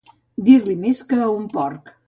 [0.47, 1.97] Dir-li més que a un porc.